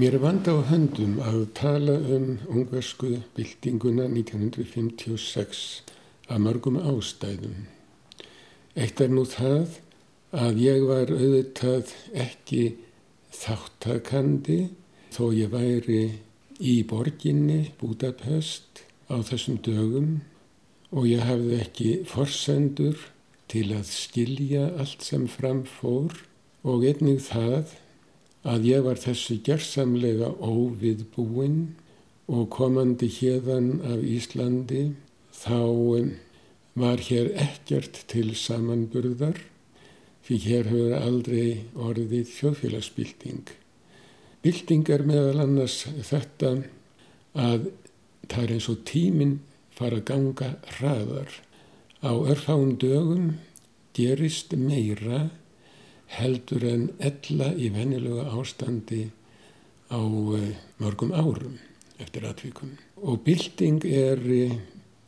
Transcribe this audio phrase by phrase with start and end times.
[0.00, 5.58] Mér er vanda á höndum að tala um ungversku byltinguna 1956
[6.24, 7.66] að mörgum ástæðum.
[8.80, 9.74] Eitt er nú það
[10.32, 12.62] að ég var auðvitað ekki
[13.42, 14.58] þáttakandi
[15.12, 16.00] þó ég væri
[16.64, 18.80] í borginni Budapest
[19.12, 20.10] á þessum dögum
[20.96, 23.04] og ég hafði ekki forsendur
[23.52, 26.22] til að skilja allt sem framfór
[26.64, 27.76] og einnig það
[28.46, 31.60] að ég var þessu gerðsamlega óviðbúinn
[32.30, 34.84] og komandi hérðan af Íslandi
[35.36, 35.60] þá
[36.80, 39.40] var hér ekkert til samanburðar
[40.24, 43.50] því hér höfður aldrei orðið þjóðfélagsbylting.
[44.40, 46.52] Bylting er meðal annars þetta
[47.34, 47.66] að
[48.30, 49.36] það er eins og tíminn
[49.74, 51.34] fara að ganga hraðar.
[52.00, 53.34] Á örfáum dögum
[53.96, 55.28] gerist meira
[56.16, 59.06] heldur en ella í vennilega ástandi
[59.90, 61.58] á eh, mörgum árum
[62.00, 62.76] eftir atvíkum.
[62.96, 64.58] Og bylting er eh,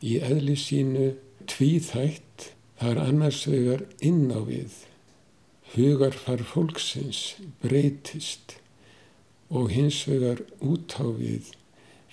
[0.03, 1.13] í eðli sínu
[1.49, 4.75] tvíþætt, það er annars vegar inn á við.
[5.73, 8.57] Hugarfar fólksins breytist
[9.49, 11.53] og hins vegar út á við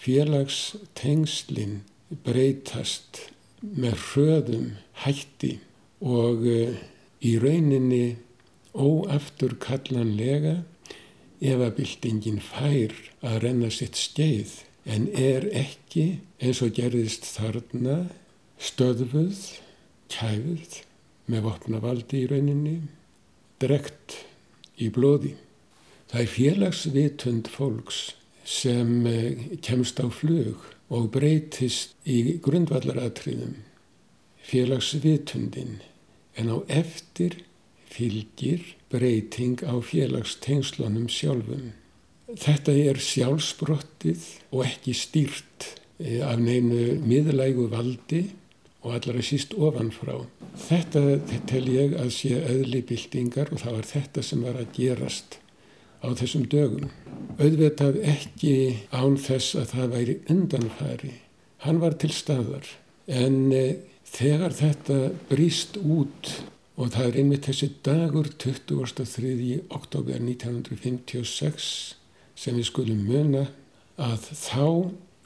[0.00, 1.82] félagstengslinn
[2.24, 3.26] breytast
[3.60, 4.68] með hröðum
[5.02, 5.58] hætti
[6.00, 6.78] og uh,
[7.20, 8.16] í rauninni
[8.74, 10.60] óaftur kallanlega
[11.40, 12.94] ef að byltingin fær
[13.24, 14.58] að renna sitt skeið
[14.90, 17.98] en er ekki eins og gerðist þarna
[18.60, 19.40] stöðfuð,
[20.12, 20.80] kæfuð
[21.30, 22.76] með vopnavaldi í rauninni,
[23.62, 24.20] drekt
[24.80, 25.36] í blóði.
[26.10, 28.00] Það er félagsvitund fólks
[28.44, 33.60] sem eh, kemst á flug og breytist í grundvallaratriðum.
[34.50, 35.78] Félagsvitundin
[36.40, 37.44] en á eftir
[37.90, 41.70] fylgir breyting á félagstengslunum sjálfum.
[42.30, 48.28] Þetta er sjálfsbrottið og ekki stýrt eh, af neinu miðlægu valdi
[48.80, 50.22] og allar að síst ofanfrá.
[50.68, 51.02] Þetta
[51.50, 55.40] tel ég að sé öðli byltingar og það var þetta sem var að gerast
[56.00, 56.88] á þessum dögum.
[57.40, 58.54] Auðvitað ekki
[58.94, 61.12] án þess að það væri undanfari.
[61.66, 62.68] Hann var til staðar
[63.10, 63.64] en e,
[64.08, 66.32] þegar þetta brýst út
[66.80, 69.60] og það er einmitt þessi dagur 23.
[69.68, 71.66] oktober 1956
[72.40, 73.42] sem við skulum muna
[74.00, 74.68] að þá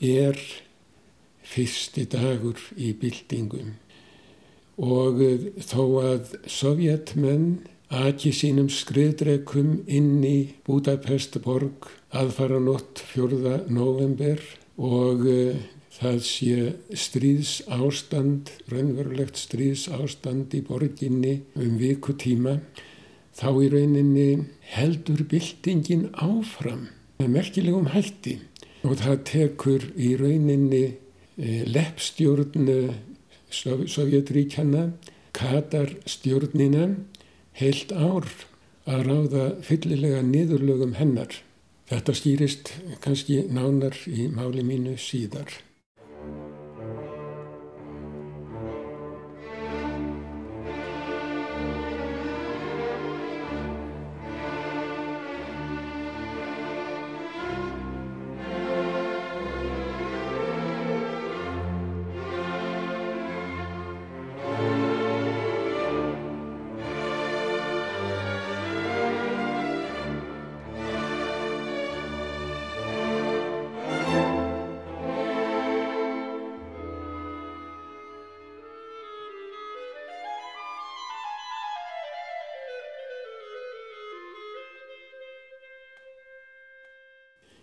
[0.03, 0.41] er
[1.47, 3.77] fyrsti dagur í byltingum
[4.83, 5.31] og e,
[5.63, 7.63] þó að sovjetmenn
[7.95, 13.69] aki sínum skriðdreikum inn í Budapest borg aðfara nott 4.
[13.71, 14.43] november
[14.75, 15.55] og uh,
[15.95, 16.57] það sé
[16.99, 22.59] stríðs ástand, raunverulegt stríðs ástand í borginni um viku tíma,
[23.35, 24.29] þá í rauninni
[24.75, 26.89] heldur byltingin áfram
[27.21, 28.39] með merkilegum hætti
[28.85, 32.71] og það tekur í rauninni uh, leppstjórn
[33.55, 34.89] Sovjetríkjana,
[35.35, 36.89] Katar stjórnina
[37.59, 38.27] heilt ár
[38.91, 41.31] að ráða fyllilega niðurlögum hennar.
[41.91, 42.73] Þetta skýrist
[43.05, 45.51] kannski nánar í máli mínu síðar.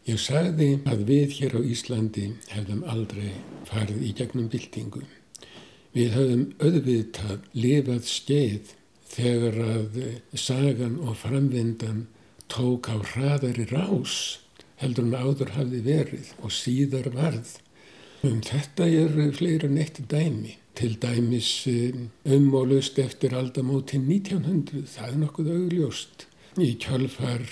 [0.09, 3.35] Ég sagði að við hér á Íslandi hefðum aldrei
[3.69, 5.03] farið í gegnum byltingu.
[5.93, 8.71] Við höfum auðvitað lifað skeið
[9.11, 9.99] þegar að
[10.33, 12.07] sagan og framvindan
[12.49, 14.41] tók á hraðari rás
[14.81, 17.59] heldur en áður hafði verið og síðar varð.
[18.25, 20.57] Um þetta er fleira neitt dæmi.
[20.73, 26.23] Til dæmis um, um og löst eftir aldamótin 1900, það er nokkuð augljóst.
[26.57, 27.43] Í kjálfar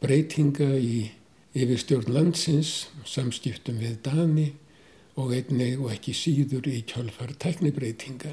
[0.00, 1.10] breytinga í
[1.52, 4.48] yfir stjórn landsins, samskiptum við Dani
[5.20, 8.32] og einnig og ekki síður í kjálfar teknibreitinga.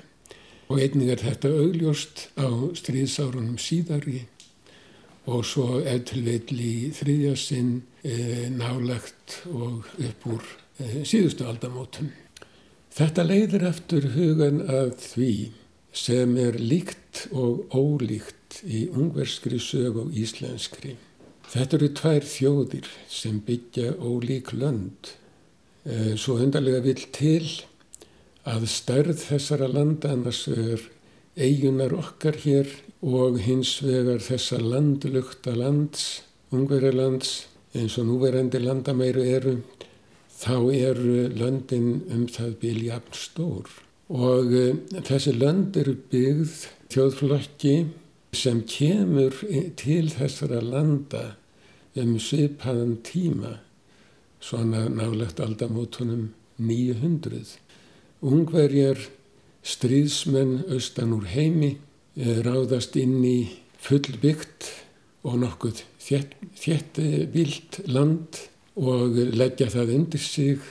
[0.69, 4.23] Og einnig er þetta augljóst á stríðsárunum síðari
[5.29, 10.45] og svo eftirveitli í þriðja sinn e, nálagt og upp úr
[10.79, 12.11] e, síðustu aldamótum.
[12.95, 15.33] Þetta leiðir eftir hugan að því
[15.95, 20.95] sem er líkt og ólíkt í ungverskri sög og íslenskri.
[21.49, 25.15] Þetta eru tvær þjóðir sem byggja ólík lönd.
[25.81, 27.47] Eh, svo undarlega vil til
[28.45, 30.83] að stærð þessara landa annars er
[31.39, 32.69] eigunar okkar hér
[33.01, 36.21] og hins vegar þessa landlugta lands,
[36.53, 39.55] ungverjarlands eins og núverandi landamæru eru,
[40.39, 43.73] þá eru löndin um það biljafn stór.
[44.09, 46.55] Og uh, þessi lönd eru byggð
[46.93, 47.75] þjóðflokki
[48.37, 49.33] sem kemur
[49.77, 51.38] til þessara landa
[51.97, 53.57] um svipaðan tíma,
[54.39, 57.57] svona nálegt aldamótunum 900.
[58.21, 58.99] Ungverjar
[59.63, 61.75] stríðsmenn austan úr heimi
[62.15, 63.37] eh, ráðast inn í
[63.79, 64.69] fullbyggt
[65.27, 65.83] og nokkuð
[66.59, 68.39] þéttvilt land
[68.79, 70.63] og leggja það undir sig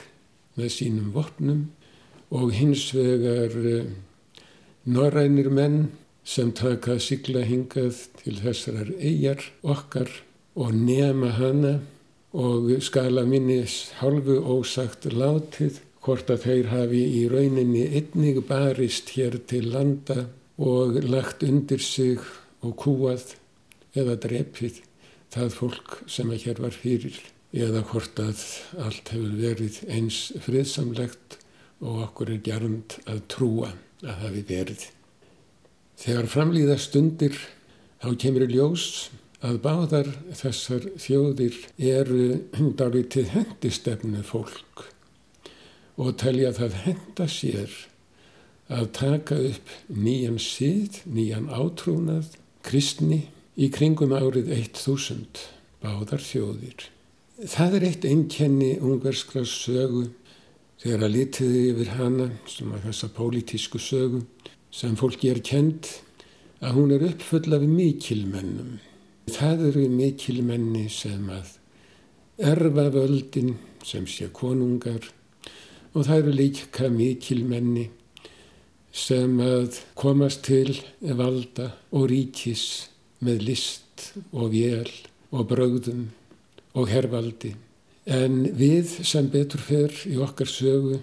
[0.57, 1.67] með sínum vopnum
[2.33, 3.89] og hins vegar eh,
[4.89, 5.89] norrænir menn
[6.25, 10.09] sem taka sigla hingað til þessar eigjar okkar
[10.59, 11.77] og nema hana
[12.35, 19.39] og skala minnis hálfu ósagt látið hvort að þeir hafi í rauninni einnig barist hér
[19.49, 20.27] til landa
[20.59, 22.19] og lagt undir sig
[22.61, 23.35] og kúað
[23.97, 24.81] eða drepið
[25.33, 27.19] það fólk sem að hér var fyrir
[27.55, 28.41] eða hvort að
[28.85, 31.39] allt hefur verið eins friðsamlegt
[31.79, 33.71] og okkur er gernd að trúa
[34.03, 34.83] að hefur verið.
[35.99, 37.39] Þegar framlýða stundir
[37.99, 39.09] þá kemur í ljós
[39.45, 42.23] að báðar þessar þjóðir eru
[42.79, 44.85] dálítið til hendistefnu fólk
[45.99, 47.73] og telja það henda sér
[48.69, 53.25] að taka upp nýjan síð, nýjan átrúnað, kristni
[53.57, 55.41] í kringum árið 1000
[55.81, 56.85] báðar þjóðir.
[57.39, 60.09] Það er eitt einkenni ungverskra sögu
[60.79, 64.21] þegar að litiði yfir hana sem að þessa pólitísku sögu
[64.75, 65.89] sem fólki er kend
[66.59, 68.77] að hún er uppfull af mikilmennum.
[69.29, 71.55] Það eru mikilmenni sem að
[72.49, 73.55] erfa völdin
[73.85, 75.05] sem sé konungar
[75.93, 77.89] og það eru líka mikilmenni
[78.95, 82.89] sem að komast til valda og ríkis
[83.25, 84.89] með list og vél
[85.29, 86.07] og brögðum
[86.79, 87.53] og hervaldi.
[88.09, 90.97] En við sem betur fer í okkar sögu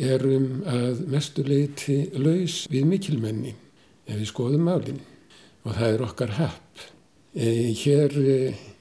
[0.00, 3.54] erum að mestu leiti laus við mikilmenni
[4.06, 5.00] ef við skoðum málinn
[5.64, 6.69] og það er okkar happ.
[7.34, 8.38] E, hér e,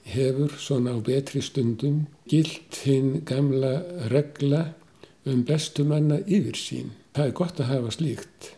[0.10, 4.74] hefur svona á betri stundum gilt hinn gamla regla
[5.30, 6.96] um bestumanna yfir sín.
[7.14, 8.56] Það er gott að hafa slíkt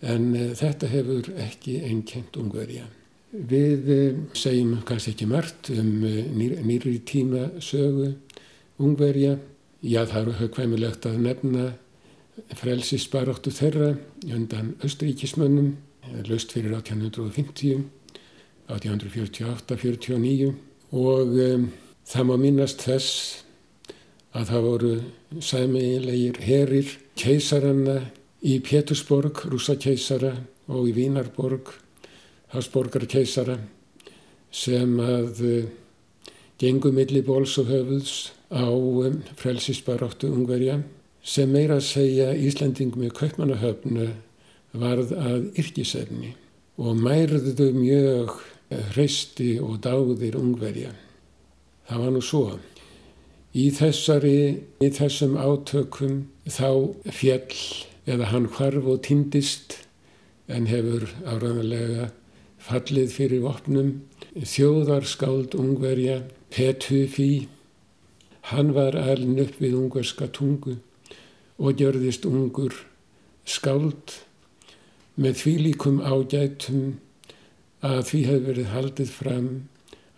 [0.00, 2.86] en uh, þetta hefur ekki einkent ungverja.
[3.30, 8.14] Við uh, segjum kannski ekki margt um nýr, nýri tíma sögu
[8.80, 9.36] ungverja.
[9.80, 11.68] Já, það eru högkvæmilegt að nefna
[12.56, 13.94] frelsisbaróttu þeirra
[14.28, 15.74] undan austríkismönnum,
[16.28, 17.84] löst fyrir 1850,
[18.76, 20.50] 1848-49
[20.96, 21.66] og um,
[22.06, 23.10] það má minnast þess
[24.36, 24.92] að það voru
[25.42, 27.98] sæmiðilegir herir keisaranna
[28.46, 30.32] í Pétursborg, rúsakeisara
[30.70, 31.72] og í Vínarborg,
[32.50, 33.58] Hasborgar keisara
[34.50, 35.68] sem að uh,
[36.60, 38.14] gengum milli bóls og höfuðs
[38.50, 40.80] á um, frelsisbaráttu ungverja
[41.22, 44.08] sem meira að segja Íslanding með kaupmannahöfnu
[44.80, 46.34] varð að yrkisefni
[46.80, 48.34] og mærðu mjög
[48.70, 50.92] hreisti og dáðir ungverja.
[51.88, 52.44] Það var nú svo.
[53.50, 54.40] Í þessari,
[54.78, 56.70] í þessum átökum þá
[57.10, 57.56] fjell
[58.06, 59.80] eða hann hvarf og týndist
[60.50, 62.10] en hefur áraðanlega
[62.60, 63.90] fallið fyrir vopnum
[64.34, 67.48] þjóðarskáld ungverja Pethufi
[68.50, 70.76] hann var aln upp við ungverska tungu
[71.60, 72.74] og gjörðist ungur
[73.44, 74.16] skáld
[75.20, 76.98] með því líkum ágætum
[77.86, 79.50] að því hefði verið haldið fram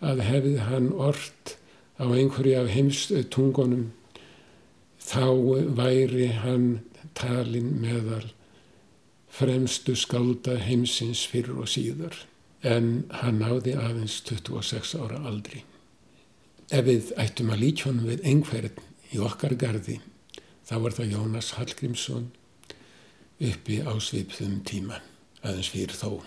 [0.03, 1.57] að hefði hann orrt
[1.95, 3.91] á einhverju af heimstungunum
[5.03, 5.27] þá
[5.77, 6.67] væri hann
[7.15, 8.25] talin meðal
[9.33, 12.17] fremstu skálda heimsins fyrir og síðar
[12.63, 15.63] en hann náði aðeins 26 ára aldri.
[16.71, 19.99] Ef við ættum að líkjónum við einhvern í okkar gardi
[20.67, 22.29] þá var það Jónas Hallgrímsson
[23.43, 25.01] uppi á svipðum tíma
[25.43, 26.23] aðeins fyrir þó.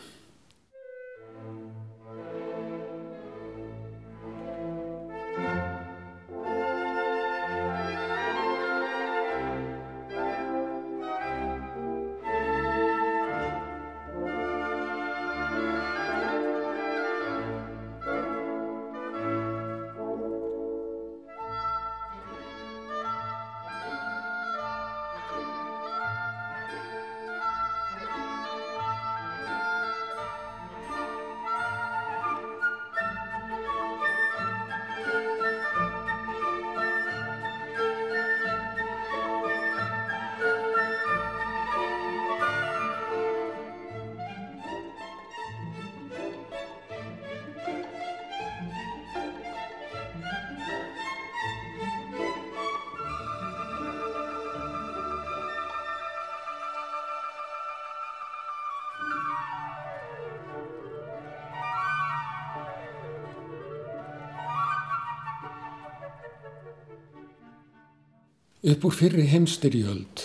[68.66, 70.24] Upp úr fyrri heimstyrjöld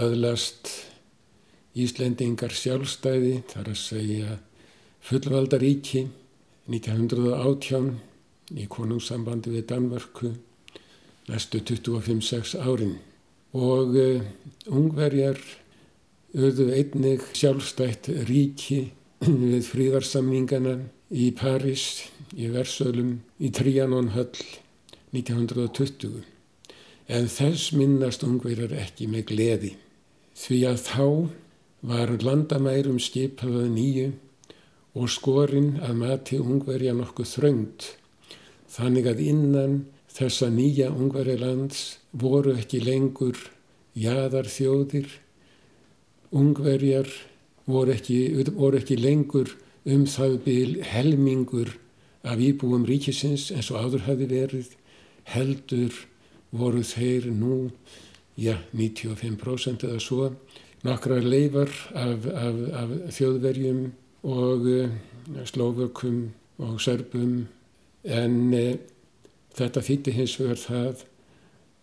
[0.00, 0.70] öðlast
[1.76, 4.36] Íslendingar sjálfstæði, þar að segja
[5.04, 6.06] fullvaldaríki
[6.72, 7.90] 1918
[8.56, 10.32] í konungssambandi við Danmörku
[11.28, 12.96] næstu 25-6 árin
[13.52, 14.24] og uh,
[14.72, 15.44] ungverjar
[16.32, 18.86] auðu einnig sjálfstætt ríki
[19.52, 20.78] við fríðarsamningana
[21.12, 24.32] í París, í Versölum, í Trianon höll
[25.12, 26.31] 1920.
[27.12, 29.72] En þess minnast ungverjar ekki með gleði
[30.42, 31.06] því að þá
[31.92, 34.06] var landamærum skipaðað nýju
[34.96, 37.88] og skorinn að mati ungverja nokkuð þröngt
[38.72, 39.74] þannig að innan
[40.12, 43.38] þessa nýja ungverjalands voru ekki lengur
[43.98, 45.08] jaðarþjóðir,
[46.32, 47.08] ungverjar
[47.68, 48.18] voru ekki,
[48.56, 49.52] voru ekki lengur
[49.84, 51.74] um það byl helmingur
[52.22, 54.72] af íbúum ríkisins eins og áður hafi verið,
[55.28, 55.92] heldur
[56.52, 57.70] voru þeir nú,
[58.36, 60.28] já, 95% eða svo,
[60.84, 63.84] nokkra leifar af, af, af þjóðverjum
[64.28, 64.90] og uh,
[65.48, 67.46] slóvökum og serbum.
[68.04, 68.74] En uh,
[69.56, 71.06] þetta þýtti hins vegar það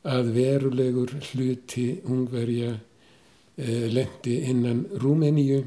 [0.09, 5.63] að verulegur hluti ungverja uh, lendi innan Rúmeníu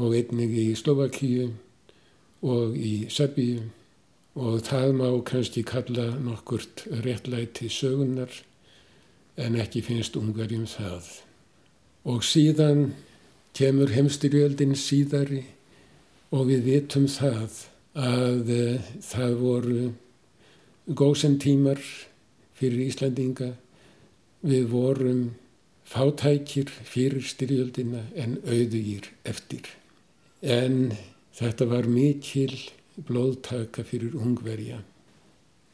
[0.00, 1.50] og einnig í Slovakíu
[2.42, 3.60] og í Serbíu
[4.34, 8.32] og það má kannski kalla nokkurt réttlæti sögunar
[9.36, 11.04] en ekki finnst ungverjum það.
[12.08, 12.94] Og síðan
[13.56, 15.44] kemur heimstyrjöldin síðari
[16.32, 17.58] og við vitum það
[17.92, 19.82] að uh, það voru
[20.88, 21.82] góðsentímar
[22.56, 23.52] fyrir Íslandinga.
[24.42, 25.22] Við vorum
[25.84, 29.68] fátækir fyrir styrjöldina en auðugir eftir.
[30.40, 30.94] En
[31.36, 32.56] þetta var mikil
[32.96, 34.82] blóðtaka fyrir ungverja.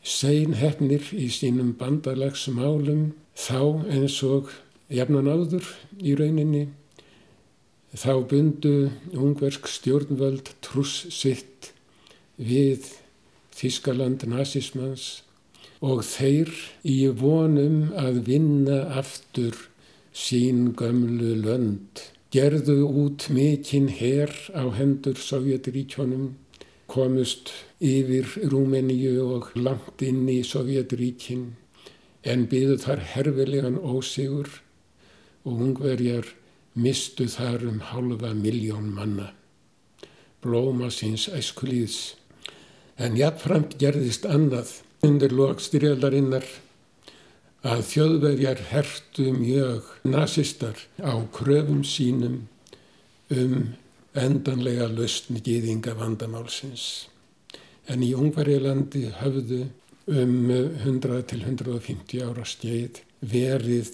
[0.02, 4.52] Sein hefnir í sínum bandalagsmálum þá eins og
[4.88, 5.66] jafnan áður
[6.00, 6.68] í rauninni
[7.96, 11.72] þá bundu ungversk stjórnvöld truss sitt
[12.36, 12.92] við
[13.58, 15.24] Þískaland nazismans
[15.82, 16.52] og þeir
[16.86, 19.56] í vonum að vinna aftur
[20.14, 22.02] sín gömlu lönd.
[22.34, 26.36] Gerðu út mikinn herr á hendur Sovjetiríkjónum,
[26.88, 27.52] komust
[27.84, 31.50] yfir Rúmeníu og langt inn í Sovjetiríkin
[32.24, 34.48] en byðu þar herfilegan ósigur
[35.44, 36.30] og ungverjar
[36.78, 39.32] mistu þar um halva miljón manna,
[40.42, 42.14] blóma síns æskulíðs.
[42.98, 46.46] En jafnframt gerðist annað undir lokstyrjaldarinnar
[47.68, 52.46] að þjóðverjar hertu mjög nazistar á kröfum sínum
[53.34, 53.74] um
[54.16, 57.08] endanlega lausni gýðinga vandamálsins.
[57.88, 59.66] En í Ungverjalandi höfðu
[60.08, 63.92] um 100 til 150 ára skeið verið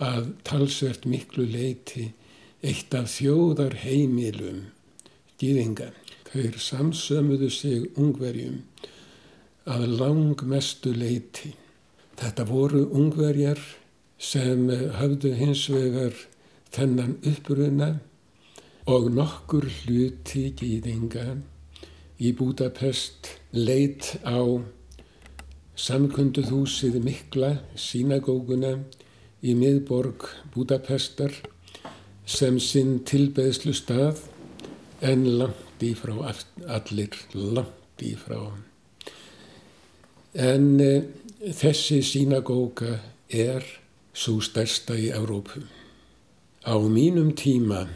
[0.00, 2.10] að talsvert miklu leiti
[2.64, 4.66] eitt af þjóðar heimilum
[5.40, 5.90] gýðinga.
[6.30, 8.60] Þeir samsömuðu sig ungverjum
[9.70, 11.54] að langmestu leiti.
[12.20, 13.60] Þetta voru ungverjar
[14.20, 14.68] sem
[14.98, 16.14] hafðu hins vegar
[16.74, 17.94] þennan uppruna
[18.88, 21.26] og nokkur hluti gýðinga
[22.20, 24.40] í Budapest leit á
[25.80, 28.76] samkunduðhúsið mikla sínagóguna
[29.40, 31.32] í miðborg Budapestar
[32.28, 34.20] sem sinn tilbeðslu stað
[35.00, 38.40] en langt í frá allir, langt í frá.
[40.36, 40.90] En e,
[41.56, 43.64] þessi sínagóka er
[44.12, 45.64] svo stærsta í Európu.
[46.68, 47.86] Á mínum tíma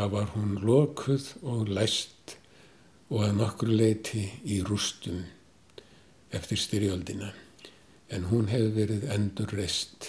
[0.00, 2.38] þá var hún lokuð og læst
[3.12, 5.26] og að nokkur leiti í rústum
[6.32, 7.34] eftir styrjöldina.
[8.08, 10.08] En hún hefur verið endur rest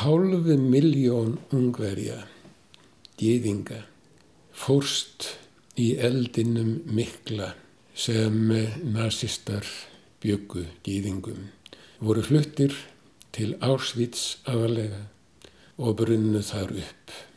[0.00, 2.24] hálfu miljón ungverja,
[3.20, 3.84] dýðinga,
[4.50, 5.30] fórst
[5.78, 7.52] í eldinum mikla
[7.94, 8.50] sem
[8.98, 9.62] nazistar
[10.18, 11.46] byggu dýðingum,
[12.02, 12.74] voru fluttir
[13.30, 15.04] til Auschwitz aðalega
[15.78, 17.27] og brunnu þar upp.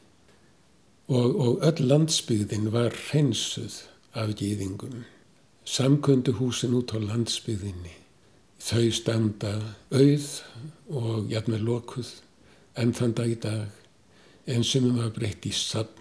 [1.11, 3.81] Og, og öll landsbyggðin var hreinsuð
[4.15, 5.01] af dýðingum.
[5.67, 7.91] Samkundu húsin út á landsbyggðinni.
[8.61, 9.51] Þau standa
[9.91, 10.27] auð
[10.87, 12.13] og jætna lokuð
[12.79, 13.67] enn þann dag í dag.
[14.47, 15.91] En sem um að breytta í sann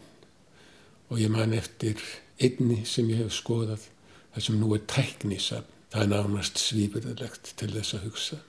[1.11, 1.99] og ég man eftir
[2.39, 3.89] einni sem ég hef skoðað
[4.31, 8.43] það sem nú er tæknisann það er nánast svípurðilegt til þess að hugsa.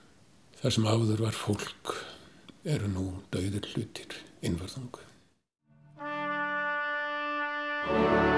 [0.60, 1.96] Það sem áður var fólk
[2.62, 4.20] eru nú dauður hlutir
[7.84, 8.31] Thank you.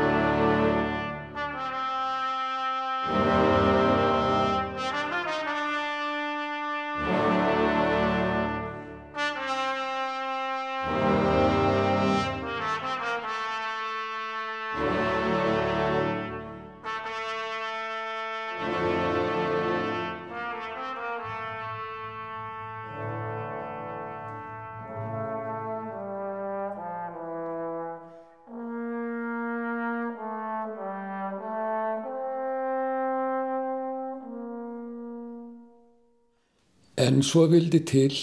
[37.15, 38.15] En svo vildi til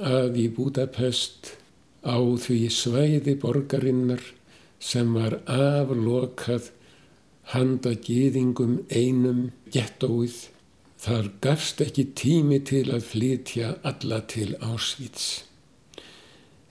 [0.00, 1.50] að í Budapest
[2.00, 4.22] á því svæði borgarinnar
[4.80, 6.70] sem var aflokað
[7.52, 9.42] handa gýðingum einum
[9.74, 10.38] gettóið.
[11.04, 15.26] Þar gafst ekki tími til að flytja alla til Ásvíts.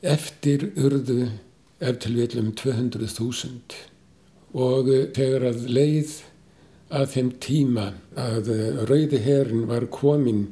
[0.01, 1.27] Eftir urðu
[1.85, 3.77] eftir viljum 200.000
[4.57, 4.89] og
[5.20, 6.15] þegar að leið
[6.89, 7.85] að þeim tíma
[8.17, 8.50] að
[8.89, 10.48] rauði herin var komin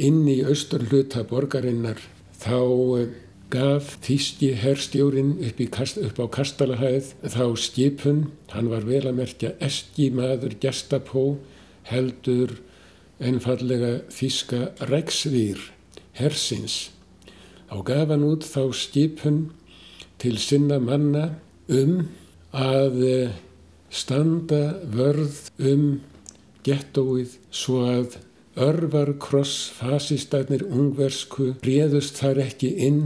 [0.00, 2.00] inn í austurluta borgarinnar
[2.40, 2.60] þá
[3.50, 5.60] gaf þýski herrstjórin upp,
[6.06, 8.20] upp á Kastalahæð þá skipun,
[8.54, 11.24] hann var vel að merkja eski maður gestapó
[11.90, 12.60] heldur
[13.20, 15.60] einfallega þýska reksvýr
[16.20, 16.90] hersins.
[17.70, 19.40] Þá gaf hann út þá skipun
[20.22, 21.26] til sinna manna
[21.70, 22.08] um
[22.54, 23.36] að eh,
[23.90, 25.84] standa vörð um
[26.66, 28.18] gettóið svo að
[28.56, 33.02] örvar kross fasistænir ungversku réðust þar ekki inn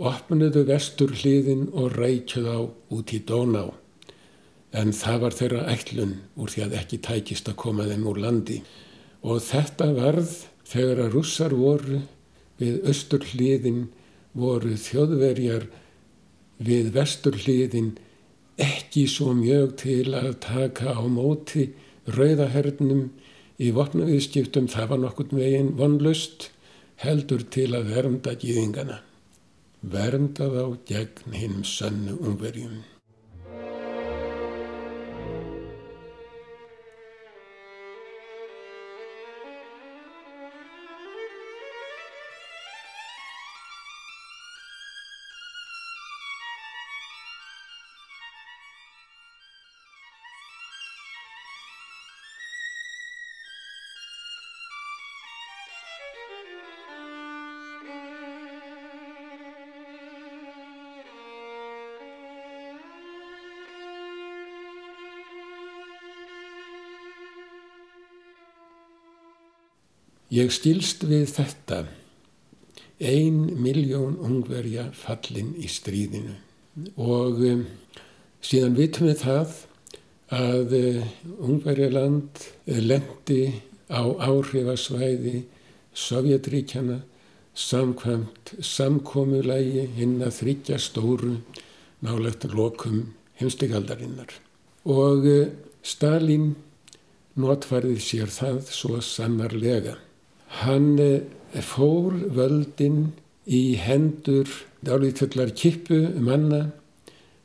[0.00, 3.68] opnuðu vestur hliðin og rækjuð á út í Dóná.
[4.72, 8.62] En það var þeirra ætlun úr því að ekki tækist að koma þeim úr landi.
[9.22, 10.32] Og þetta varð
[10.66, 12.00] þegar að russar voru
[12.58, 13.84] við östur hliðin
[14.32, 15.68] voru þjóðverjar
[16.62, 17.92] við vestur hliðin
[18.62, 21.68] ekki svo mjög til að taka á móti
[22.08, 23.10] rauðahernum
[23.62, 24.68] í vopnaviðskiptum.
[24.72, 26.50] Það var nokkur veginn vonlust
[27.02, 29.00] heldur til að vernda gíðingana
[29.82, 32.82] vernda þá gegn hinn sönnu umverjum.
[70.32, 71.82] Ég stilst við þetta,
[73.04, 76.38] ein miljón ungverja fallin í stríðinu
[76.96, 77.64] og um,
[78.40, 79.50] síðan vitum við það
[80.32, 81.02] að uh,
[81.36, 83.42] ungverjaland uh, lendi
[83.92, 85.42] á áhrifasvæði
[85.92, 87.02] Sovjetríkjana
[87.52, 91.34] samkvæmt samkomulægi hinn að þryggja stóru
[92.00, 93.02] nálegt lokum
[93.42, 94.32] heimstegaldarinnar.
[94.88, 95.52] Og uh,
[95.84, 96.54] Stalin
[97.36, 99.98] notfærið sér það svo sannarlega.
[100.60, 101.22] Hann eh,
[101.64, 103.12] fór völdin
[103.48, 104.48] í hendur
[104.84, 106.66] dálítöllar kippu manna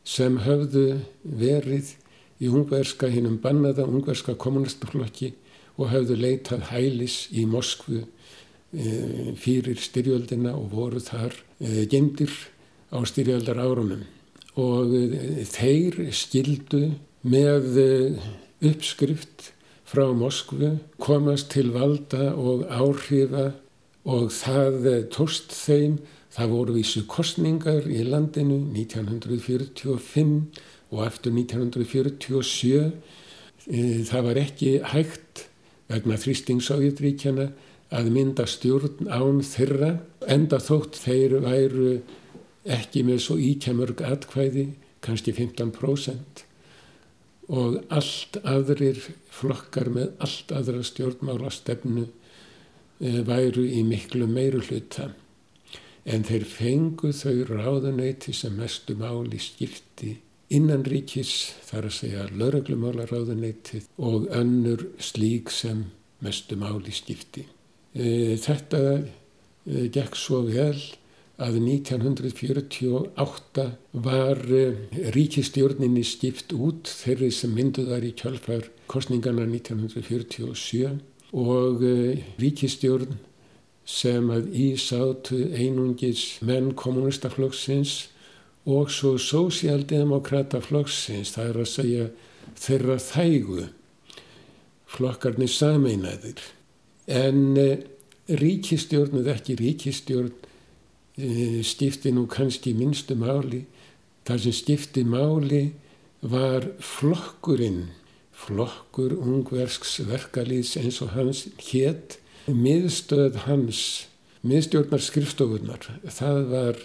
[0.08, 1.96] sem höfðu verið
[2.39, 5.34] í ungverska hinnum bannaða ungverska kommunistaflokki
[5.78, 12.32] og höfðu leitað hælis í Moskvu e, fyrir styrjöldina og voru þar e, gemdir
[12.93, 14.06] á styrjöldar árunum.
[14.58, 16.84] Og e, þeir skildu
[17.28, 17.82] með
[18.65, 19.52] uppskrift
[19.88, 23.54] frá Moskvu komast til valda og áhrifa
[24.08, 25.97] og það tóst þeim,
[26.32, 30.34] það voru vísu kostningar í landinu 1945
[30.91, 32.91] og eftir 1947.
[33.67, 35.47] E, það var ekki hægt
[35.91, 37.47] vegna þrýstingsávjetríkjana
[37.95, 39.93] að mynda stjórn án þeirra
[40.28, 41.93] enda þótt þeir væru
[42.67, 44.67] ekki með svo íkjamörg atkvæði,
[45.04, 46.46] kannski 15%
[47.47, 48.99] og allt aðrir
[49.31, 52.05] flokkar með allt aðra stjórnmála stefnu
[52.99, 55.12] e, væru í miklu meiru hluta.
[56.07, 60.17] En þeir fengu þau ráðuneyti sem mestu máli skipti
[60.53, 65.83] innan ríkis, þar að segja lauraglumála ráðuneyti og önnur slík sem
[66.23, 67.43] mestu máli skipti.
[67.95, 70.79] E, þetta e, gekk svo vel
[71.38, 74.73] að 1948 var eh,
[75.13, 80.97] ríkistjórninni skipt út þeirri sem mynduðar í kjálfar kostningana 1947
[81.38, 83.19] og eh, ríkistjórn
[83.88, 88.10] sem að í sátu einungis menn kommunistaflokksins
[88.67, 92.10] og svo sósialdemokrataflokksins, það er að segja
[92.58, 93.67] þeirra þægu,
[94.91, 96.41] flokkarnir sameinaðir.
[97.08, 97.86] En eh,
[98.28, 100.34] ríkistjórn eða ekki ríkistjórn
[101.17, 103.65] skipti nú kannski minnstu máli.
[104.27, 105.63] Það sem skipti máli
[106.21, 107.88] var flokkurinn,
[108.34, 114.08] flokkur ungversks verkalýs eins og hans hétt, miðstöð hans,
[114.47, 115.89] miðstjórnar skrifstofunar.
[116.06, 116.82] Það var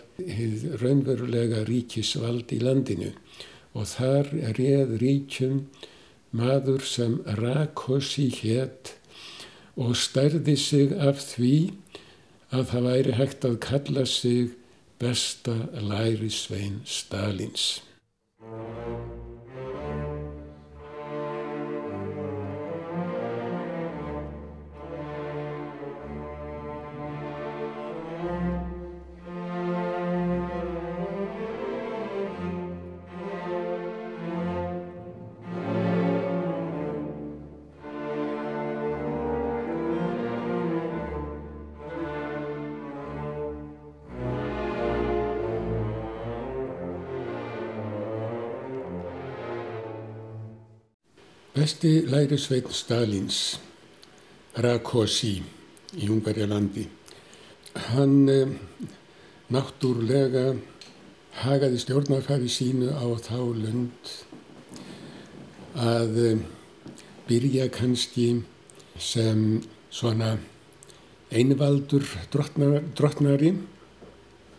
[0.81, 3.13] raunverulega ríkisvald í landinu
[3.73, 5.63] og þar reð ríkjum
[6.37, 8.97] maður sem Rakosi hétt
[9.77, 11.55] og stærði sig af því
[12.53, 14.53] að það væri hægt að kalla sig
[15.01, 17.83] besta lærisvein Stalins.
[51.63, 53.37] Besti lærisveit Stalins,
[54.59, 55.37] Rakosi
[55.95, 56.83] í Ungverjalandi,
[57.93, 58.55] hann eh,
[59.55, 60.57] náttúrlega
[61.45, 64.11] hagaði stjórnarfæri sínu á þá lund
[65.79, 66.43] að eh,
[67.31, 68.27] byrja kannski
[68.99, 70.33] sem svona
[71.31, 73.55] einvaldur drottnar, drottnari,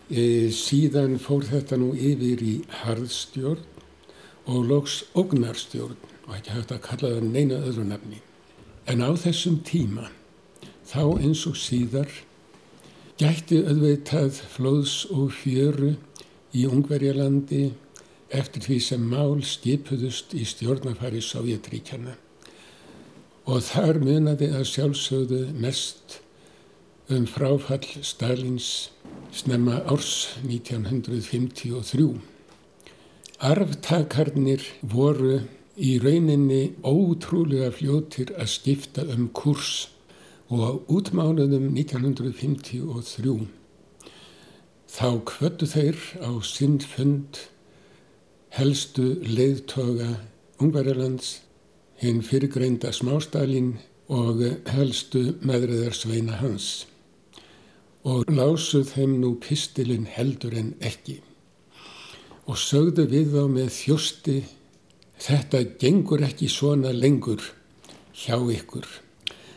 [0.07, 0.23] e,
[0.55, 3.69] síðan fór þetta nú yfir í harðstjórn
[4.47, 8.19] og loks ógnarstjórn og ekki hægt að kalla það neina öðru nefni.
[8.88, 10.09] En á þessum tíma,
[10.88, 12.09] þá eins og síðar,
[13.19, 15.93] gætti auðveitað flóðs og fjöru
[16.53, 17.69] í Ungverjalandi
[18.33, 22.17] eftir því sem mál skipuðust í stjórnafari Sovjetríkjana.
[23.45, 26.19] Og þar munaði að sjálfsögðu mest
[27.12, 28.69] um fráfall Stalins
[29.36, 32.07] snemma árs 1953.
[33.43, 35.41] Arftakarnir voru
[35.77, 39.89] í rauninni ótrúlega fljóttir að skipta um kurs
[40.53, 43.47] og á útmánuðum 1953
[44.93, 47.39] þá kvöttu þeir á sinn fund
[48.53, 50.12] helstu leiðtoga
[50.62, 51.39] Ungverjarlands
[51.97, 53.77] hinn fyrirgreinda smástalin
[54.13, 56.86] og helstu meðriðar sveina hans.
[58.05, 61.21] Og lásuð þeim nú pistilinn heldur en ekki.
[62.45, 64.38] Og sögðu við þá með þjósti
[65.23, 67.43] Þetta gengur ekki svona lengur
[68.17, 68.88] hjá ykkur.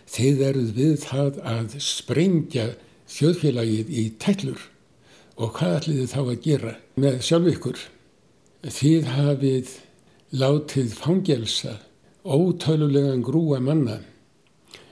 [0.07, 2.66] Þið eruð við það að sprengja
[3.11, 4.61] þjóðfélagið í tællur
[5.37, 7.81] og hvað ætlið þið þá að gera með sjálf ykkur?
[8.66, 9.72] Þið hafið
[10.38, 11.74] látið fangelsa
[12.26, 13.98] ótölulegan grúa manna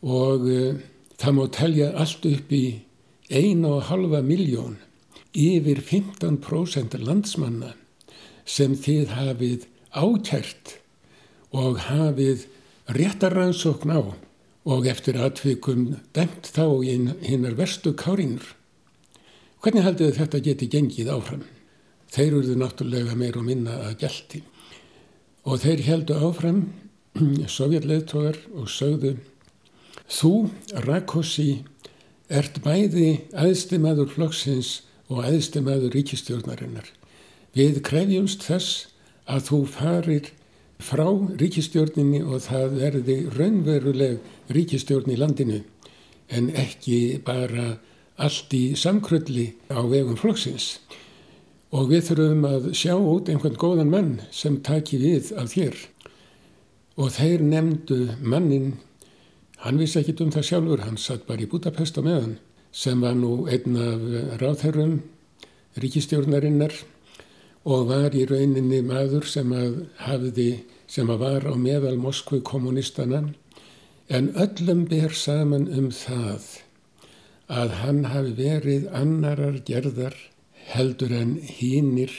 [0.02, 0.74] og uh,
[1.18, 2.64] það má telja allt upp í
[3.30, 4.76] eina og halva miljón
[5.34, 7.72] yfir 15% landsmanna
[8.44, 10.76] sem þið hafið ákært
[11.54, 12.46] og hafið
[12.94, 14.00] réttarrannsókn á
[14.64, 18.54] og eftir aðtvikum demt þá hinnar verstu kárínur.
[19.61, 21.44] Hvernig haldið þetta geti gengið áfram?
[22.12, 24.42] Þeir eruðu náttúrulega meir og minna að gælti
[25.44, 26.64] og þeir heldu áfram
[27.57, 29.16] sovjetleðtogar og sögðu
[30.11, 30.50] Þú,
[30.85, 31.64] Rakosi,
[32.28, 36.87] ert bæði aðstimaður flokksins og aðstimaður ríkistjórnarinnar.
[37.57, 38.90] Við krefjumst þess
[39.30, 40.30] að þú farir
[40.82, 41.06] frá
[41.40, 45.62] ríkistjórninni og það verði raunveruleg ríkistjórn í landinu
[46.34, 47.78] en ekki bara
[48.20, 50.78] allt í samkrölli á vegum flokksins.
[51.74, 55.74] Og við þurfum að sjá út einhvern góðan mann sem taki við af þér.
[56.94, 58.76] Og þeir nefndu mannin,
[59.58, 62.37] hann vissi ekki um það sjálfur, hann satt bara í Budapest á meðan,
[62.70, 65.00] sem var nú einn af ráðherrum
[65.82, 66.76] ríkistjórnarinnar
[67.64, 73.24] og var í rauninni maður sem að hafði, sem að var á meðal Moskvu kommunistana
[74.12, 76.50] en öllum ber saman um það
[77.48, 80.16] að hann hafi verið annarar gerðar
[80.68, 82.12] heldur en hínir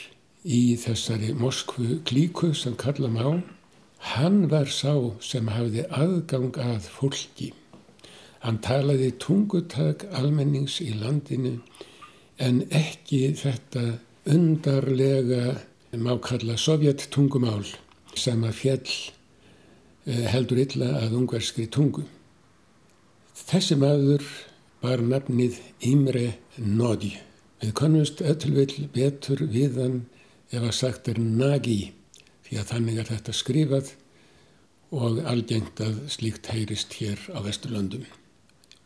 [0.46, 3.42] í þessari Moskvu klíku sem kalla má.
[4.14, 7.52] Hann var sá sem hafði aðgang að fólki.
[8.42, 11.56] Hann talaði tungutak almennings í landinu
[12.38, 15.56] en ekki þetta undarlega
[15.96, 17.64] má kalla sovjettungumál
[18.16, 18.92] sem að fjell
[20.06, 22.04] eh, heldur illa að ungarskri tungu.
[23.36, 24.24] Þessi maður
[24.82, 27.14] var nafnið Imre Nódi.
[27.62, 30.00] Við konumst öllvill betur við hann
[30.50, 31.92] ef að sagt er Nagi
[32.46, 33.94] því að þannig er þetta skrifað
[34.96, 38.04] og algengt að slíkt heyrist hér á Vesturlöndum.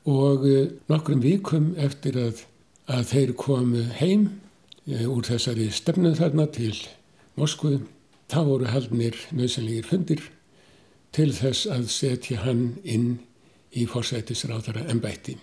[0.09, 2.45] Og eh, nokkrum vikum eftir að,
[2.89, 4.29] að þeir komu heim
[4.91, 6.75] úr þessari stefnu þarna til
[7.39, 7.81] Moskvu.
[8.31, 10.23] Þá voru haldnir nöðsynlegir fundir
[11.15, 13.19] til þess að setja hann inn
[13.75, 15.37] í forsætisráðara ennbætti.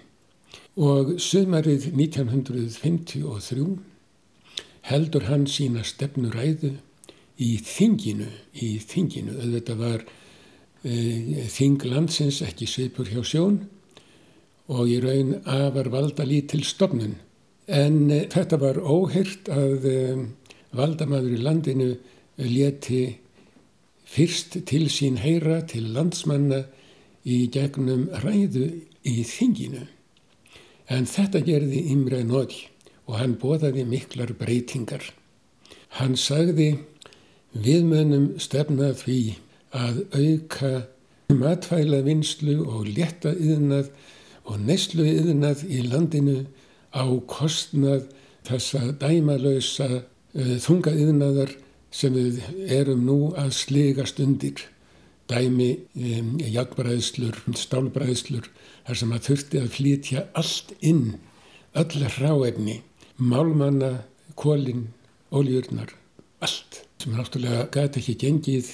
[0.78, 3.78] Og sömarið 1953
[4.88, 6.76] heldur hann sína stefnuræðu
[7.44, 10.06] í þinginu, í þinginu, auðvitað var
[10.84, 13.60] e, þing landsins ekki svipur hjá sjón
[14.68, 17.18] og í raun afar valda lítil stofnun.
[17.68, 20.26] En eh, þetta var óhyrt að eh,
[20.76, 21.90] valdamaður í landinu
[22.40, 23.02] leti
[24.08, 26.64] fyrst til sín heyra til landsmanna
[27.28, 28.70] í gegnum ræðu
[29.04, 29.84] í þinginu.
[30.88, 32.70] En þetta gerði Imre Nóði
[33.08, 35.04] og hann bóðaði miklar breytingar.
[36.00, 36.78] Hann sagði
[37.52, 39.36] við munum stefna því
[39.76, 40.72] að auka
[41.36, 43.92] matfæla vinslu og leta yðnað
[44.48, 46.38] og neyslu yðnað í landinu
[46.94, 48.08] á kostnað
[48.48, 51.54] þessa dæmalösa uh, þunga yðnaðar
[51.92, 54.66] sem við erum nú að sligast undir.
[55.28, 55.74] Dæmi,
[56.54, 58.46] játbræðslur, stálbræðslur,
[58.88, 61.18] þar sem að þurfti að flytja allt inn,
[61.76, 62.78] öll ráefni,
[63.20, 64.06] málmanna,
[64.40, 64.86] kólinn,
[65.36, 65.92] óljurnar,
[66.40, 68.72] allt sem náttúrulega gæti ekki gengið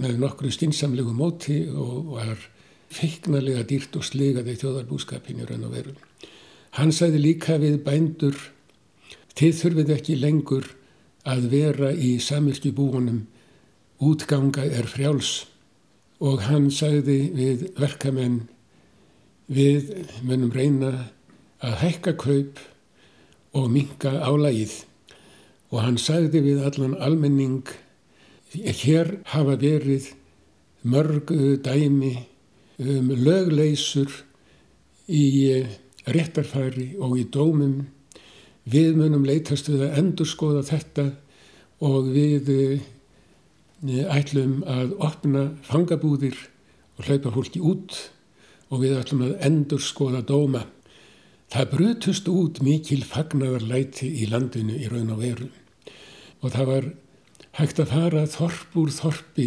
[0.00, 2.46] með nokkru stinsamlegu móti og var
[2.92, 5.96] feiknarlega dýrt og sligaði þjóðarbúskapinu raun og veru.
[6.76, 8.36] Hann sæði líka við bændur,
[9.36, 10.66] þið þurfið ekki lengur
[11.26, 13.24] að vera í samilki búunum,
[14.00, 15.46] útganga er frjáls.
[16.20, 18.42] Og hann sæði við verkamenn,
[19.48, 19.92] við
[20.24, 20.92] munum reyna
[21.64, 22.60] að hækka kaup
[23.56, 24.76] og minka álægið
[25.72, 27.66] og hann sæði við allan almenning
[28.56, 30.12] Hér hafa verið
[30.86, 31.32] mörg
[31.64, 32.12] dæmi
[32.80, 34.12] um lögleysur
[35.08, 35.64] í
[36.06, 37.86] réttarfæri og í dómum.
[38.66, 41.06] Við munum leytast við að endurskoða þetta
[41.86, 46.38] og við eh, ætlum að opna fangabúðir
[46.96, 47.98] og hlaupa fólki út
[48.70, 50.64] og við ætlum að endurskoða dóma.
[51.52, 55.50] Það brutust út mikil fagnadarlæti í landinu í raun og veru
[56.42, 56.88] og það var
[57.56, 59.46] hægt að fara þorp úr þorpi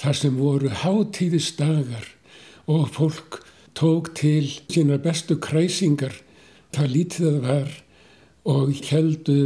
[0.00, 2.06] þar sem voru hátíðisdagar
[2.70, 3.40] og fólk
[3.80, 6.12] tók til sína bestu kræsingar
[6.74, 7.70] það lítið að var
[8.50, 9.38] og heldu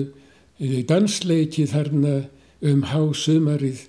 [0.58, 2.16] eh, dansleiki þarna
[2.64, 3.84] um hásumarið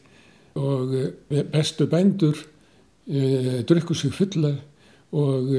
[0.61, 2.37] og eh, bestu bændur
[3.07, 4.53] e, drukku sig fulla
[5.11, 5.49] og,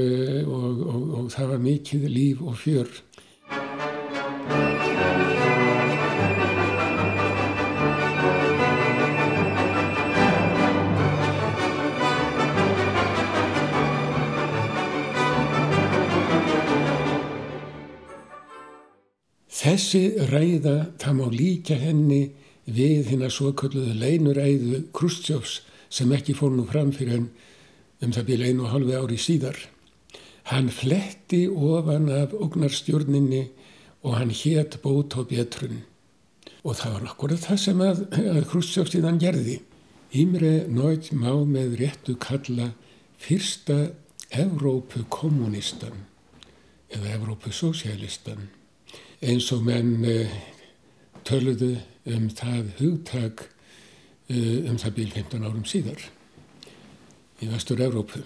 [0.46, 2.90] og, og, og það var mikið líf og fjör.
[19.66, 22.28] Þessi ræða, það má líka henni
[22.70, 25.56] við hérna svo kalluðu leinuræðu Krustjófs
[25.90, 27.24] sem ekki fór nú fram fyrir henn
[27.98, 29.56] um það byrja einu og halvi ári síðar.
[30.52, 33.40] Hann fletti ofan af ógnarstjórninni
[34.06, 35.80] og hann hétt bót á betrun.
[36.62, 39.56] Og það var akkurat það sem að, að Krustjófs síðan gerði.
[40.14, 42.68] Ímre nátt má með réttu kalla
[43.18, 43.80] fyrsta
[44.30, 46.06] Evrópu kommunistan
[46.94, 48.46] eða Evrópu sósialistan
[49.24, 50.36] eins og menn uh,
[51.26, 51.76] töluðu
[52.12, 53.46] um það hugtak
[54.30, 56.08] uh, um það bíl 15 árum síðar
[57.42, 58.22] í Vestur-Európu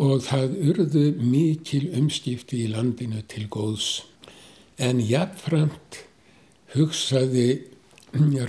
[0.00, 4.06] og það urðu mikil umskipti í landinu til góðs.
[4.80, 6.04] En jafnframt
[6.72, 7.48] hugsaði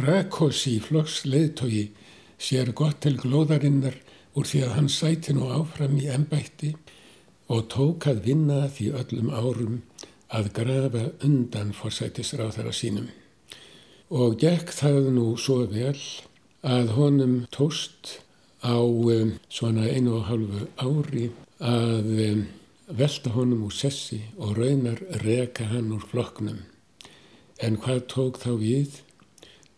[0.01, 1.89] Rakosi flokks leðtogi
[2.41, 3.97] sér gott til glóðarinnar
[4.33, 6.71] úr því að hann sæti nú áfram í ennbætti
[7.51, 9.75] og tók að vinna því öllum árum
[10.31, 13.09] að grafa undan forsætisráþara sínum.
[14.11, 15.97] Og gekk það nú svo vel
[16.61, 18.19] að honum tóst
[18.63, 22.43] á um, svona einu og hálfu ári að um,
[22.91, 26.63] velta honum úr sessi og raunar reka hann úr flokknum.
[27.61, 29.01] En hvað tók þá við?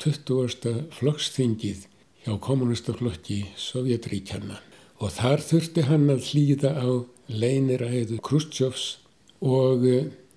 [0.03, 0.89] 20.
[0.91, 1.85] flokksþingið
[2.25, 4.57] hjá kommunistaflokki Sovjetríkjana
[4.99, 6.89] og þar þurfti hann að hlýða á
[7.31, 8.97] leiniræðu Krustjófs
[9.39, 9.85] og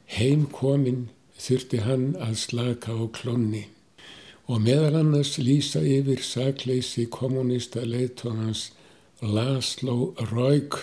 [0.06, 3.66] Heim kominn þurfti hann að slaka á klonni
[4.46, 8.70] og meðal annars lýsa yfir sakleysi kommunista leitónans
[9.20, 10.78] Laszlo Rauk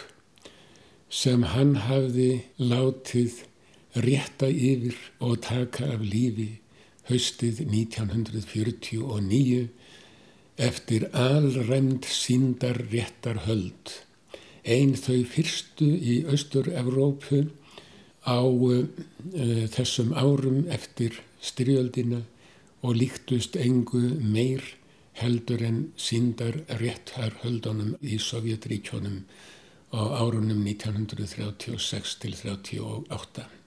[1.14, 3.40] sem hann hafði látið
[4.04, 6.50] rétta yfir og taka af lífi
[7.08, 9.68] haustið 1949
[10.58, 14.04] eftir alræmd síndar réttar höld.
[14.64, 17.48] Einn þau fyrstu í Östur-Evrópu
[18.26, 18.86] á uh,
[19.76, 22.22] þessum árum eftir styrjöldina
[22.84, 24.64] og líktust engu meir
[25.20, 29.24] heldur en síndar réttar höldunum í Sovjetríkjónum
[29.94, 33.63] á árunum 1936 til 1938.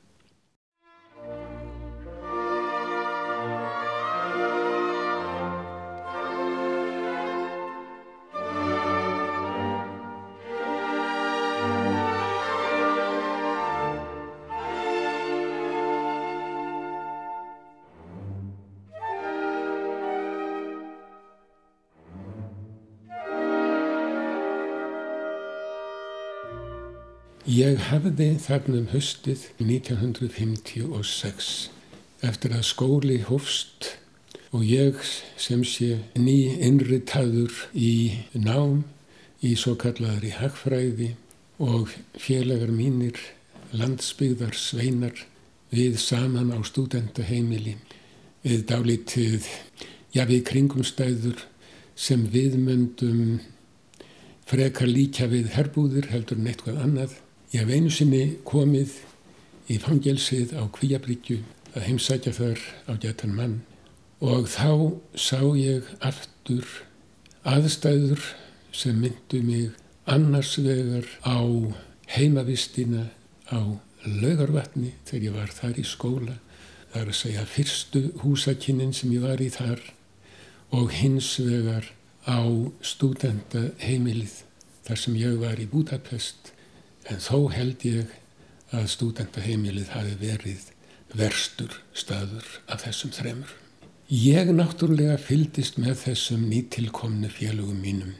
[27.56, 31.46] Ég hafði þarna um höstið 1956
[32.26, 33.86] eftir að skóli hófst
[34.50, 34.98] og ég
[35.40, 36.34] sem sé ný
[36.66, 37.92] innritaður í
[38.34, 38.82] nám
[39.40, 41.10] í svo kallaðri hagfræði
[41.62, 43.22] og félagar mínir
[43.72, 45.22] landsbyggðar sveinar
[45.72, 47.78] við saman á stúdendaheimili
[48.44, 49.46] við dálítið,
[50.12, 51.46] já við kringumstæður
[51.94, 53.38] sem viðmöndum
[54.44, 57.22] frekar líka við herbúðir heldur en eitthvað annað
[57.54, 58.96] Ég hef einu sinni komið
[59.70, 61.36] í fangelsið á Kvíabríkju
[61.76, 63.60] að heimsækja þar á getan mann
[64.18, 66.66] og þá sá ég aftur
[67.46, 68.24] aðstæður
[68.74, 69.76] sem myndu mig
[70.10, 71.38] annars vegar á
[72.16, 73.04] heimavistina
[73.46, 76.36] á laugarvatni þegar ég var þar í skóla.
[76.90, 79.86] Það er að segja fyrstu húsakynnin sem ég var í þar
[80.74, 81.92] og hins vegar
[82.26, 82.42] á
[82.82, 84.42] stúdenda heimilið
[84.86, 86.55] þar sem ég var í Budapest
[87.10, 88.14] en þó held ég
[88.74, 90.70] að stúdendaheimilið hafi verið
[91.16, 93.52] verstur staður af þessum þremur.
[94.10, 98.14] Ég náttúrulega fyldist með þessum nýtilkomnu félögum mínum.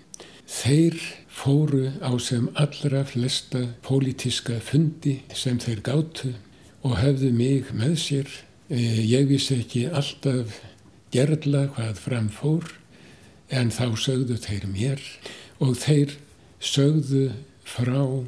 [0.46, 0.96] Þeir
[1.30, 6.32] fóru á sem allra flesta pólitiska fundi sem þeir gáttu
[6.86, 8.30] og höfðu mig með sér.
[8.70, 10.60] E, ég vissi ekki alltaf
[11.14, 12.70] gerðla hvað fram fór
[13.50, 15.02] en þá sögðu þeir mér
[15.62, 16.16] og þeir
[16.58, 17.28] sögðu
[17.66, 18.26] frá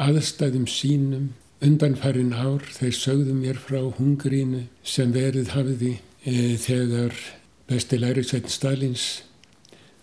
[0.00, 1.30] aðstæðum sínum
[1.64, 5.92] undanfærin ár þeir sögðu mér frá hungrínu sem verið hafiði
[6.26, 7.14] e, þegar
[7.70, 9.06] besti læriksveitin Stalins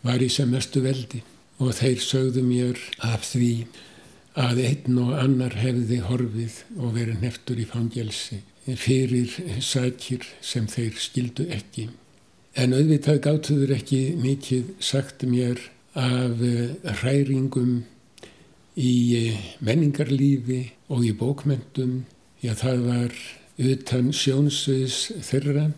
[0.05, 1.21] var í sem mestu veldi
[1.61, 3.53] og þeir sögðu mér af því
[4.41, 8.39] að einn og annar hefði horfið og verið neftur í fangelsi
[8.79, 11.89] fyrir sækir sem þeir skildu ekki.
[12.55, 15.59] En auðvitað gáttuður ekki mikið sagt mér
[15.97, 16.39] af
[17.01, 17.81] hræringum
[18.79, 22.03] í eh, menningarlífi og í bókmentum.
[22.41, 23.15] Já, það var
[23.61, 25.71] utan sjónsviðs þeirra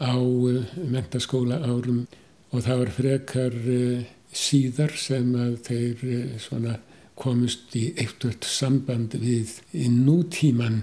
[0.00, 2.06] á eh, mentaskóla árum
[2.50, 4.00] og það var frekar uh,
[4.34, 6.00] síðar sem að þeir
[6.42, 6.72] svona
[7.14, 10.80] komust í eitthvað samband við nútíman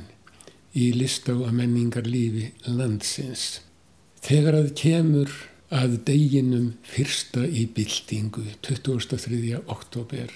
[0.77, 3.59] í listá að menningarlífi landsins.
[4.23, 5.33] Þegar að kemur
[5.73, 9.57] að deginum fyrsta í byltingu 23.
[9.67, 10.31] oktober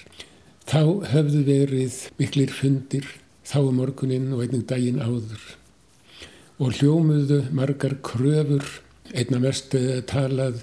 [0.72, 3.04] Þá höfðu verið miklir fundir
[3.44, 5.42] þá um morgunin og einnig daginn áður.
[6.56, 8.64] Og hljómuðu margar kröfur,
[9.12, 9.76] einna mest
[10.08, 10.62] talað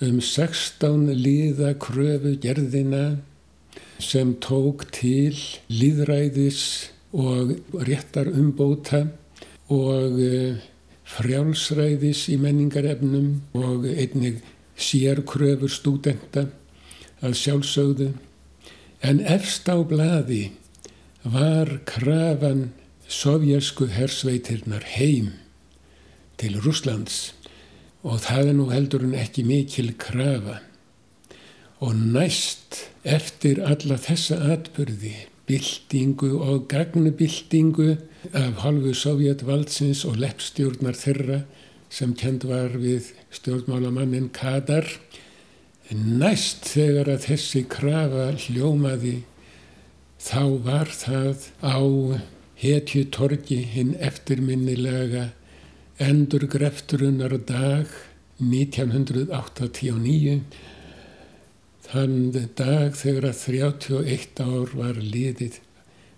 [0.00, 3.18] um 16 líða kröfu gerðina
[4.00, 5.36] sem tók til
[5.68, 6.64] líðræðis
[7.12, 9.04] og réttar umbóta
[9.68, 10.64] og eh,
[11.12, 14.40] frjálsræðis í menningarefnum og einnig
[14.80, 16.48] sérkröfur stúdenta
[17.20, 18.14] að sjálfsögðu
[19.02, 20.52] En efst á bladi
[21.22, 22.70] var krafan
[23.08, 25.32] sovjasku hersveitirnar heim
[26.38, 27.32] til Rúslands
[28.02, 30.60] og það er nú heldur en ekki mikil krafa.
[31.82, 35.14] Og næst eftir alla þessa atbyrði,
[35.46, 37.96] byltingu og gagnubyltingu
[38.30, 41.40] af halvu sovjetvaldsins og leppstjórnar þeirra
[41.92, 44.86] sem kend var við stjórnmálamannin Kadar,
[45.92, 49.22] Næst þegar að þessi krafa hljómaði
[50.22, 51.76] þá var það á
[52.62, 55.24] hetju torgi hinn eftirminnilega
[56.00, 57.90] endur grefturunar dag
[58.40, 60.38] 1989
[61.88, 62.16] þann
[62.56, 65.58] dag þegar að 31 ár var liðið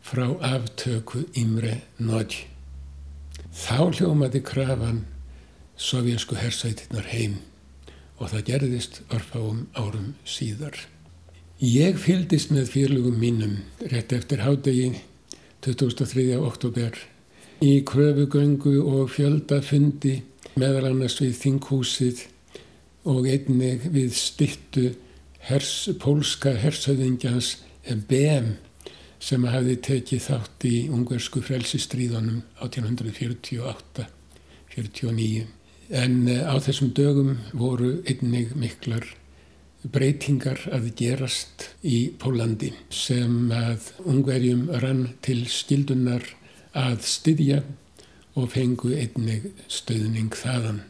[0.04, 2.44] frá aftöku Imre Nagy.
[3.50, 5.02] Þá hljómaði krafan
[5.74, 7.40] sovjansku hersveitinnar heim
[8.18, 10.76] og það gerðist örfáum árum síðar.
[11.62, 13.56] Ég fyldist með félugum mínum
[13.90, 14.92] rétt eftir hádegi
[15.64, 16.36] 2003.
[16.38, 16.92] oktober
[17.64, 20.22] í kröfugöngu og fjöldafundi
[20.60, 22.18] meðal annars við Þinghúsið
[23.08, 24.94] og einnig við stittu
[25.48, 27.56] hers, pólska hersauðingjans
[28.08, 28.56] BM
[29.24, 35.46] sem hafi tekið þátt í ungarsku frelsistríðunum 1848-49
[35.94, 39.06] en eh, á þessum dögum voru einnig miklar
[39.94, 46.24] breytingar að gerast í Pólandi sem að ungverjum rann til skildunar
[46.74, 47.60] að styðja
[48.34, 50.82] og fengu einnig stöðning þaðan.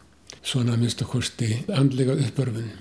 [0.45, 2.73] Svona minnstakosti andlega uppörfun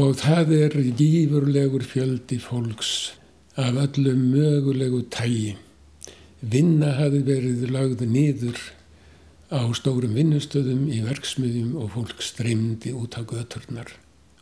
[0.00, 3.12] og það er gífurlegur fjöldi fólks
[3.58, 5.56] af öllu mögulegu tægi
[6.40, 8.60] vinna hafi verið lagð niður
[9.50, 13.90] á stórum vinnustöðum í verksmiðjum og fólk streymdi út á göturnar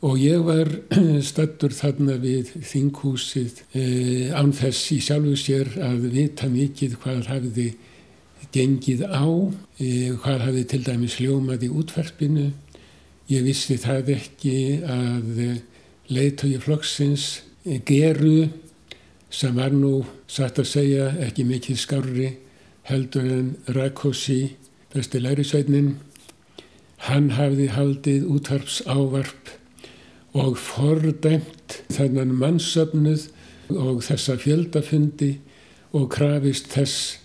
[0.00, 0.68] og ég var
[1.30, 7.68] stattur þarna við þinghúsið eh, án þess í sjálfu sér að vita mikið hvað hafiði
[8.54, 9.26] gengið á,
[9.82, 12.46] eh, hvað hafiði til dæmis ljómað í útvarpinu.
[13.28, 14.54] Ég vissi það ekki
[14.88, 15.42] að
[16.09, 17.26] leiðtögi flokksins
[17.84, 18.48] geru
[19.28, 22.30] sem var nú satt að segja ekki mikið skári
[22.88, 24.54] heldur en Rakosi,
[24.95, 25.97] besti lærisveitnin,
[27.09, 29.53] hann hafði haldið útvarps ávarp
[30.39, 33.28] og fordæmt þennan mannsöfnuð
[33.76, 35.36] og þessa fjöldafundi
[35.97, 37.18] og krafist þess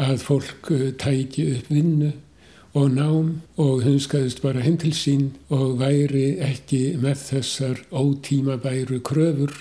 [0.00, 2.12] að fólk uh, tæki upp vinnu
[2.74, 9.54] og nám og hunskaðist bara heim til sín og væri ekki með þessar ótímabæru kröfur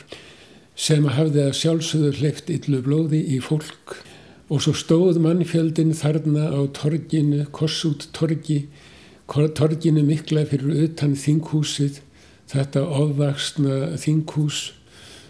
[0.79, 3.97] sem hafði að sjálfsögður hleyft yllu blóði í fólk
[4.49, 8.63] og svo stóð mannfjöldin þarna á torginu, kossút torgi,
[9.29, 12.01] torginu mikla fyrir utan þinghúsið,
[12.49, 14.71] þetta ofvaksna þinghús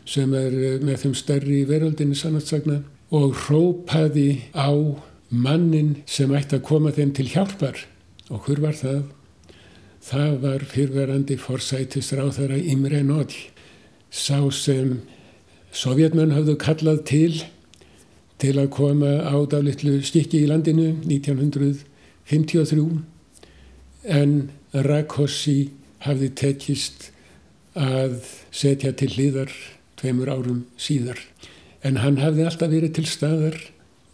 [0.10, 2.80] sem er eh, með þeim stærri í veröldinu sannatsagna
[3.14, 4.72] og hrópaði á
[5.30, 7.84] mannin sem ætti að koma þeim til hjálpar.
[8.30, 9.04] Og hver var það?
[10.10, 13.36] Það var fyrverandi forsætisráþara Imre Nótt,
[14.10, 15.02] sá sem
[15.76, 17.34] sovjetmenn hafðu kallað til
[18.40, 22.86] til að koma á dálitlu stikki í landinu 1953
[24.20, 25.70] en Rákosi
[26.06, 27.10] hafði tekist
[27.80, 28.22] að
[28.56, 29.52] setja til hlýðar
[30.00, 31.20] tveimur árum síðar.
[31.84, 33.58] En hann hafði alltaf verið til staðar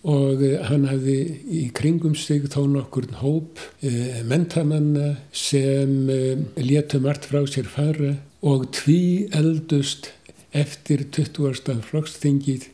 [0.05, 1.17] og hann hafði
[1.49, 6.19] í kringum sig þó nokkur hóp e, mentamanna sem e,
[6.61, 8.13] létu margt frá sér fara
[8.45, 10.11] og tví eldust
[10.53, 11.81] eftir 20.
[11.89, 12.69] flokksþingið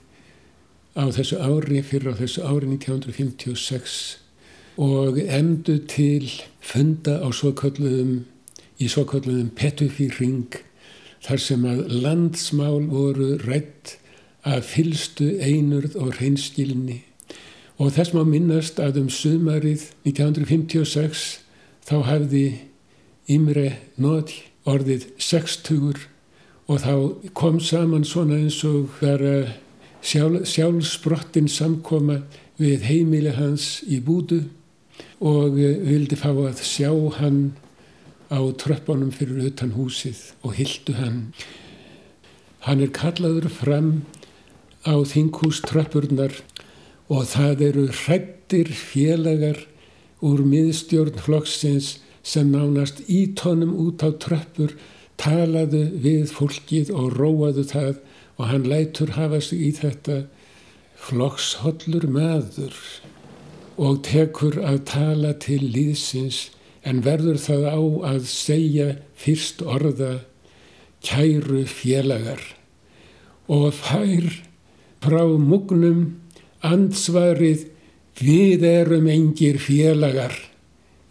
[0.96, 4.18] á þessu ári, fyrir á þessu ári 1956
[4.82, 6.28] og emdu til
[6.60, 8.26] funda á svokölluðum,
[8.82, 10.60] í svokölluðum Petufíring
[11.22, 13.98] þar sem að landsmál voru rætt
[14.48, 17.02] að fylstu einurð og hreinskilni.
[17.78, 21.26] Og þess má minnast að um sumarið 1956
[21.86, 22.46] þá hafði
[23.32, 24.34] Imre Nóð
[24.70, 26.08] orðið 60
[26.72, 26.94] og þá
[27.38, 29.54] kom saman svona eins og vera
[30.02, 32.22] sjálf, sjálfsbrottin samkoma
[32.62, 34.44] við heimili hans í búdu
[35.22, 37.54] og eh, vildi fá að sjá hann
[38.32, 41.20] á tröppunum fyrir utan húsið og hildu hann.
[42.66, 43.90] Hann er kallaður fram
[44.86, 46.38] á þinghúströppurnar
[47.12, 49.60] og það eru hrættir félagar
[50.24, 54.78] úr miðstjórn flokksins sem nánast ítónum út á tröppur
[55.22, 58.00] talaðu við fólkið og róaðu það
[58.42, 60.24] og hann lætur hafa sig í þetta
[60.98, 62.74] flokkshollur maður
[63.78, 66.48] og tekur að tala til líðsins
[66.82, 67.82] en verður það á
[68.16, 68.88] að segja
[69.22, 70.14] fyrst orða
[71.06, 72.42] kæru félagar
[73.52, 74.32] og fær
[75.06, 76.02] frá mugnum
[76.66, 77.68] ansvarið
[78.22, 80.34] við erum engir félagar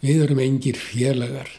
[0.01, 1.49] við erum engir félagar.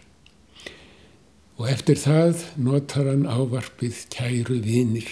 [1.61, 5.11] Og eftir það notar hann ávarpið kæru vinir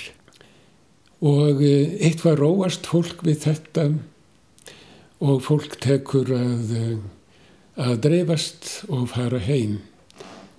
[1.21, 3.87] og eh, eitt var róast fólk við þetta
[5.21, 6.99] og fólk tekur að, eh,
[7.77, 9.81] að dreifast og fara heim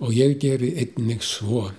[0.02, 1.70] og ég geri einnig svo.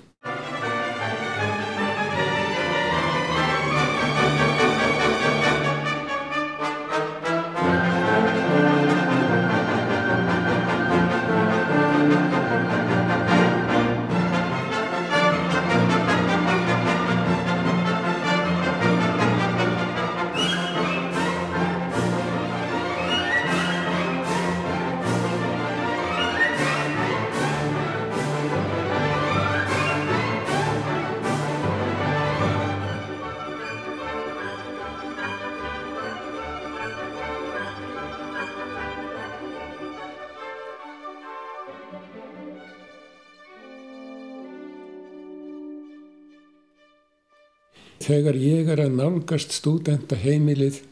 [48.14, 50.84] Þegar ég er að nálgast stúdendaheimilið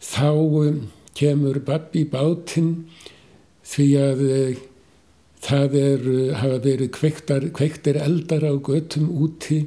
[0.00, 0.82] þá um,
[1.18, 2.86] kemur babbi bátinn
[3.68, 4.60] því að uh,
[5.44, 9.66] það er, uh, hafa verið kveiktar, kveiktir eldar á göttum úti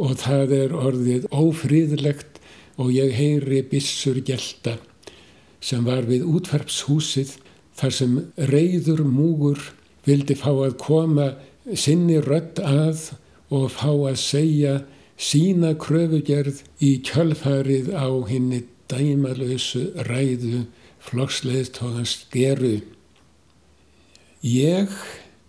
[0.00, 2.40] og það er orðið ófríðlegt
[2.80, 4.78] og ég heyri bissur gelta
[5.60, 7.34] sem var við útvarpshúsið
[7.76, 8.16] þar sem
[8.48, 9.60] reyður múgur
[10.06, 11.34] vildi fá að koma
[11.76, 13.10] sinni rött að
[13.52, 14.78] og fá að segja
[15.20, 20.64] sína kröfugerð í kjölfarið á henni dæmalösu ræðu
[21.04, 22.80] flokksleðstóðans geru.
[24.40, 24.88] Ég,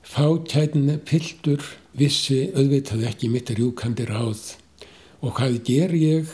[0.03, 1.63] fátætn piltur,
[1.95, 4.55] vissi auðvitað ekki mitt rjúkandi ráð
[5.21, 6.27] og hvað ger ég?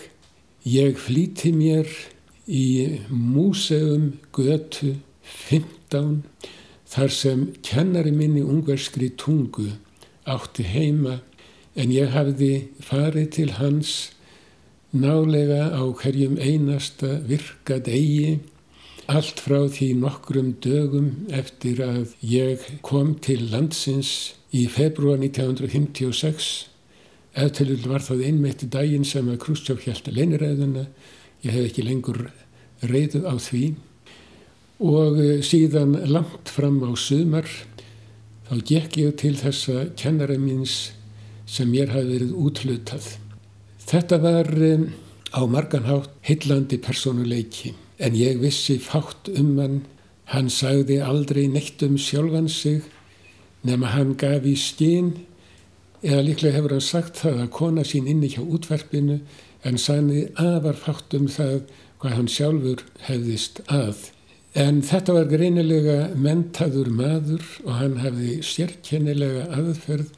[0.67, 1.87] Ég flíti mér
[2.47, 4.95] í múseum götu
[5.49, 6.23] 15
[6.87, 9.69] þar sem kennari minni ungverskri tungu
[10.27, 11.19] átti heima
[11.77, 12.51] en ég hafði
[12.83, 13.95] farið til hans
[14.91, 18.39] nálega á hverjum einasta virkad eigi
[19.07, 26.49] allt frá því nokkrum dögum eftir að ég kom til landsins í februar 1956
[27.37, 30.87] eftirlul var það einmitt daginn sem að Krústjóf hjælta leiniræðuna
[31.45, 32.25] ég hef ekki lengur
[32.81, 33.65] reyðu á því.
[34.83, 37.47] Og eh, síðan langt fram á sumar
[38.47, 40.96] þá gekk ég til þessa kennara míns
[41.47, 43.09] sem mér hafi verið útlutað.
[43.87, 44.89] Þetta var um,
[45.31, 47.73] á marganhátt hillandi personuleiki
[48.03, 49.79] en ég vissi fátt um hann.
[50.27, 52.83] Hann sagði aldrei neitt um sjálfan sig
[53.63, 55.13] nema hann gaf í skinn
[56.03, 59.21] eða líklega hefur hann sagt það að kona sín inni hjá útverfinu
[59.67, 61.61] en sagði afar fátt um það
[62.01, 64.11] hvað hann sjálfur hefðist að.
[64.57, 70.11] En þetta var greinilega mentaður maður og hann hafði sérkennilega aðferð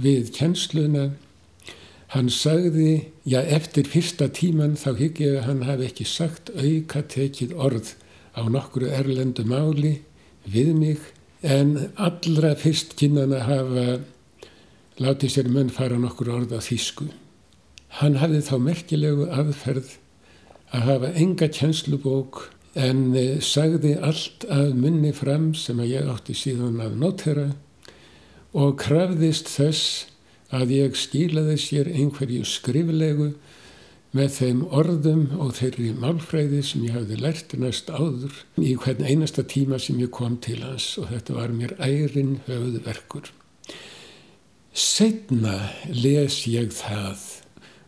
[0.00, 1.10] við kjensluna.
[2.14, 7.02] Hann sagði, já eftir fyrsta tíman þá hygg ég að hann hafi ekki sagt auka
[7.10, 7.94] tekið orð
[8.38, 9.96] á nokkru erlendu máli
[10.46, 11.10] við mig
[11.42, 13.86] en allra fyrst kynnan að hafa
[15.02, 17.10] látið sér munn fara nokkur orð á þýsku.
[18.00, 19.96] Hann hafði þá merkilegu aðferð
[20.74, 26.34] að hafa enga kjenslubók en eh, sagði allt að munni fram sem að ég átti
[26.34, 27.48] síðan að notera
[28.54, 30.06] og krafðist þess
[30.54, 33.32] að ég skilaði sér einhverju skriflegu
[34.14, 39.42] með þeim orðum og þeirri málfræði sem ég hafði lært næst áður í hvern einasta
[39.42, 43.32] tíma sem ég kom til hans og þetta var mér ærin höfðverkur.
[44.74, 45.56] Setna
[45.90, 47.24] les ég það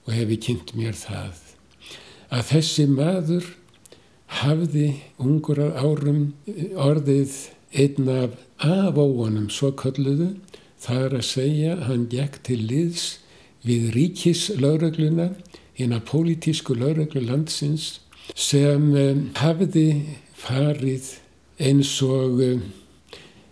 [0.07, 1.43] og hefi kynnt mér það
[2.35, 3.53] að þessi maður
[4.41, 4.89] hafði
[5.23, 6.33] ungur árum
[6.75, 7.37] orðið
[7.77, 8.35] einn af
[8.67, 10.33] afóunum svo kalluðu
[10.87, 13.07] Það er að segja hann gekk til liðs
[13.66, 15.32] við ríkislauregluna,
[15.74, 17.97] hérna pólitísku laureglu landsins
[18.39, 19.89] sem um, hafði
[20.39, 21.09] farið
[21.59, 22.39] eins og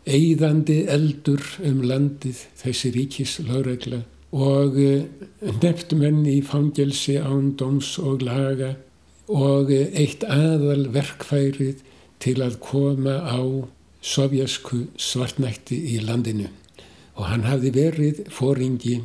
[0.07, 4.05] eigðandi eldur um landið þessi ríkislauregla
[4.35, 5.05] og uh,
[5.59, 8.76] nefndumenn í fangelsi án dóms og laga
[9.26, 11.82] og eitt aðal verkfærið
[12.22, 13.43] til að koma á
[14.05, 16.53] sovjasku svartnætti í landinu
[17.15, 18.99] og hann hafði verið fóringi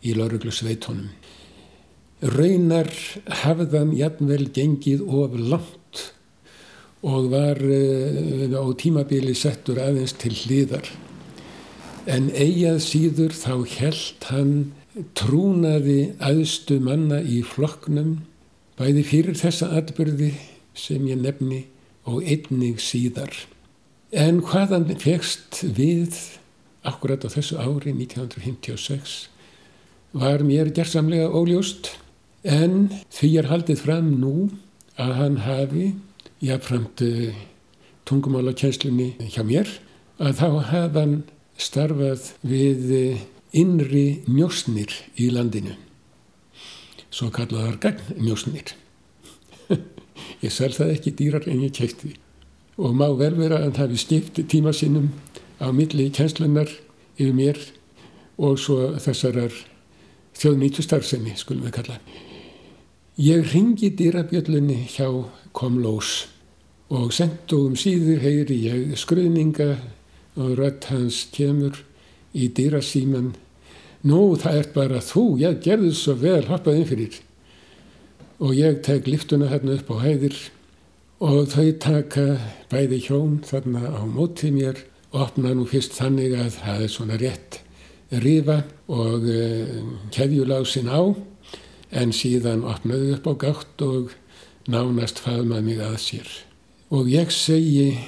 [0.00, 1.10] í lauruglusveitónum.
[2.20, 2.90] Raunar
[3.42, 6.02] hafðan jafnvel gengið of langt
[7.00, 10.84] og var uh, á tímabili settur aðeins til hlýðar.
[12.08, 14.52] En eigað síður þá held hann
[15.16, 18.18] trúnaði aðstu manna í flokknum
[18.80, 20.32] bæði fyrir þessa atbyrði
[20.76, 21.64] sem ég nefni
[22.08, 23.32] og einnig síðar.
[24.10, 26.16] En hvaðan fegst við
[26.86, 29.28] akkurat á þessu ári 1956
[30.16, 31.92] var mér gerðsamlega óljóst
[32.42, 34.34] en því er haldið fram nú
[35.00, 35.90] að hann hafi
[36.44, 37.36] jáfnframt uh,
[38.08, 39.68] tungumálakennslunni hjá mér
[40.20, 41.14] að þá hafði hann
[41.60, 43.22] starfað við uh,
[43.52, 45.76] innri njósnir í landinu.
[47.10, 48.74] Svo kallaðar gagnjósnir.
[50.44, 52.14] Ég sel það ekki dýrar en ég kæfti
[52.80, 55.10] og má vel vera að hann hafi skipt tíma sinnum
[55.60, 56.70] á milli kjenslunar
[57.20, 57.60] yfir mér
[58.40, 59.52] og svo þessarar
[60.40, 61.98] þjóðnýtu starfsemi, skulum við kalla.
[63.20, 65.08] Ég ringi dýrabjöllunni hjá
[65.52, 66.30] Komlós
[66.88, 69.74] og sendugum síður heyri ég skruðninga
[70.40, 71.82] og rött hans kemur
[72.32, 73.34] í dýrasíman.
[74.08, 77.18] Nú, það er bara þú, ég gerði svo vel, hoppað inn fyrir.
[78.40, 80.38] Og ég teg liftuna hérna upp á hæðir
[81.20, 82.26] og þau taka
[82.72, 84.80] bæði hjón þarna á mótið mér
[85.16, 87.60] opna nú fyrst þannig að það er svona rétt
[88.10, 89.82] rifa og eh,
[90.14, 91.14] keðjulásin á
[91.90, 94.14] en síðan opnaði upp á gátt og
[94.70, 96.30] nánast faðmaði mig að sér.
[96.90, 97.98] Og ég segi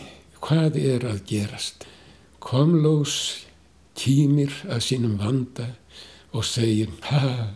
[0.42, 1.86] hvað er að gerast.
[2.42, 3.46] Komlós
[3.98, 5.72] tímir að sínum vanda
[6.32, 7.52] og segir ha,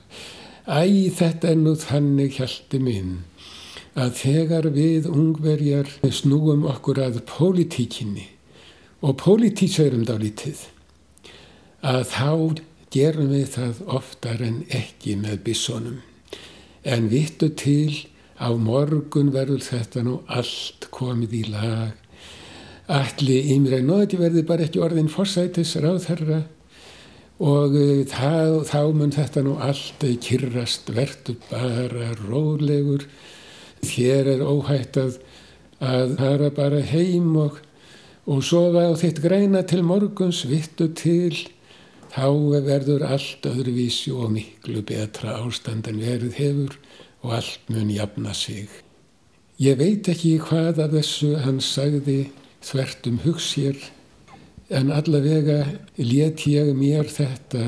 [0.66, 3.12] æ þetta er nú þannig hjælti minn
[3.96, 8.26] að þegar við ungverjar snúum okkur að pólitíkinni
[9.04, 10.66] og pólitísaurum dálítið
[11.86, 12.30] að þá
[12.94, 15.98] gerum við það oftar en ekki með bissonum
[16.86, 18.06] en vittu til
[18.38, 21.94] á morgun verður þetta nú allt komið í lag.
[22.86, 26.44] Allir ymræð nóti verði bara ekki orðin forsætis ráðherra
[27.42, 33.08] og uh, það, þá mun þetta nú allt kyrrast, verður bara rólegur,
[33.84, 35.18] þér er óhætt að
[36.16, 37.58] fara bara heim og,
[38.26, 41.36] og sofa á þitt greina til morguns, vittu til,
[42.10, 42.26] þá
[42.66, 46.78] verður allt öðruvísi og miklu betra ástand en verið hefur
[47.22, 48.68] og allt mun jafna sig.
[49.62, 52.26] Ég veit ekki hvað af þessu hann sagði
[52.66, 53.78] þvert um hugsér
[54.74, 55.60] en allavega
[55.96, 57.62] let ég mér þetta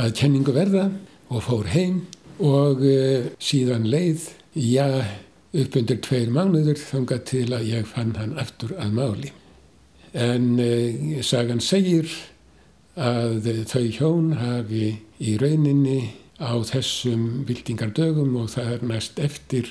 [0.00, 0.88] að kenningu verða
[1.28, 2.00] og fór heim
[2.40, 5.04] og uh, síðan leið, já,
[5.52, 9.34] upp undir tveir mánuður þanga til að ég fann hann aftur að máli.
[10.12, 12.08] En uh, sagan segir
[13.00, 19.70] að þau hjón hafi í rauninni á þessum vildingardögum og það er næst eftir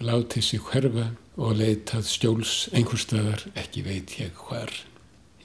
[0.00, 1.10] látið sig hverfa
[1.40, 4.70] og leitað stjóls einhverstaðar ekki veit ég hvar.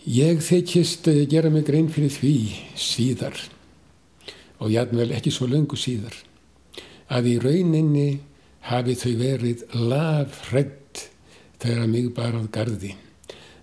[0.05, 2.35] Ég þykist gera mig grein fyrir því
[2.77, 3.39] síðar
[4.59, 6.15] og jætnvel ekki svo löngu síðar
[7.11, 8.09] að í rauninni
[8.69, 11.07] hafi þau verið lafrætt
[11.61, 12.93] þegar mig barað gardi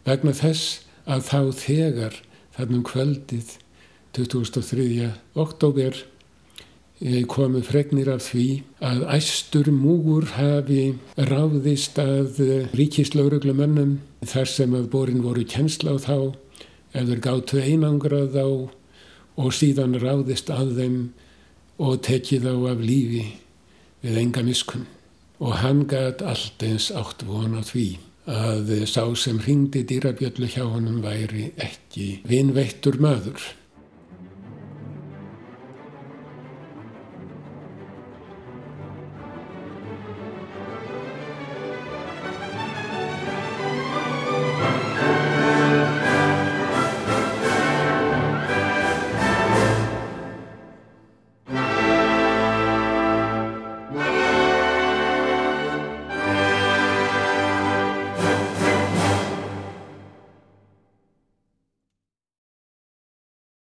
[0.07, 2.17] vegna þess að þá þegar
[2.57, 3.57] þannum kvöldið
[4.17, 5.13] 2003.
[5.39, 6.03] oktober
[7.27, 8.47] komu fregnir af því
[8.85, 12.39] að æstur múgur hafi ráðist að
[12.79, 16.19] ríkislauruglumönnum þar sem að borin voru kjensla á þá
[17.01, 18.47] eða gáttu einangrað á
[19.41, 20.97] og síðan ráðist að þeim
[21.83, 23.25] og tekið á af lífi
[24.05, 24.87] við enga miskun
[25.43, 27.97] og hann gæt allt eins átt von á því
[28.31, 33.43] að sá sem ringdi dýrabjöllu hjá honum væri ekki vinveittur maður